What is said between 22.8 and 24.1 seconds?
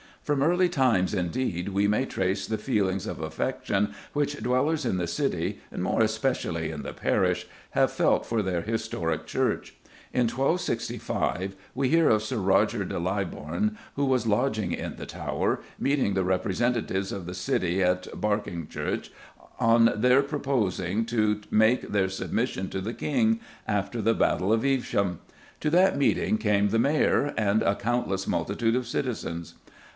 the king, after